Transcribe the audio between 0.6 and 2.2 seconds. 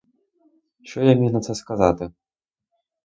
Що я міг на це сказати?